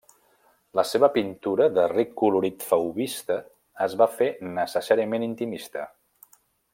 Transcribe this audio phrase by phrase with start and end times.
[0.77, 3.37] La seva pintura de ric colorit fauvista
[3.89, 5.89] es va fer necessàriament intimista.